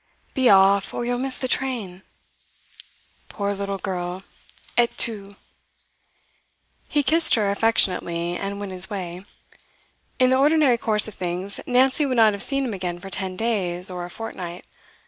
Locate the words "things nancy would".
11.13-12.17